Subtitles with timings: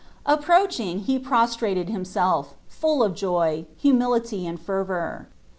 [0.25, 5.27] Approaching, he prostrated himself, full of joy, humility, and fervour.